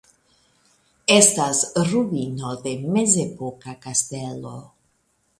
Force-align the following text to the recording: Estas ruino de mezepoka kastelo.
Estas 1.15 1.59
ruino 1.91 2.53
de 2.63 2.73
mezepoka 2.95 3.75
kastelo. 3.83 4.55